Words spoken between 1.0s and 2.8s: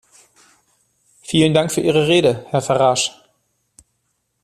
Vielen Dank für Ihre Rede, Herr